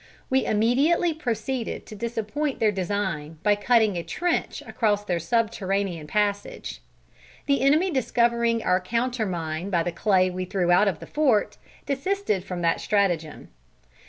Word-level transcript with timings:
We 0.31 0.45
immediately 0.47 1.13
proceeded 1.13 1.85
to 1.85 1.95
disappoint 1.95 2.59
their 2.59 2.71
design 2.71 3.37
by 3.43 3.53
cutting 3.55 3.95
a 3.97 4.03
trench 4.03 4.63
across 4.65 5.05
their 5.05 5.19
subterranean 5.19 6.07
passage. 6.07 6.81
The 7.45 7.61
enemy 7.61 7.91
discovering 7.91 8.63
our 8.63 8.81
counter 8.81 9.27
mine 9.27 9.69
by 9.69 9.83
the 9.83 9.91
clay 9.91 10.31
we 10.31 10.45
threw 10.45 10.71
out 10.71 10.87
of 10.87 11.01
the 11.01 11.05
fort, 11.05 11.57
desisted 11.85 12.43
from 12.43 12.61
that 12.63 12.81
stratagem. 12.81 13.49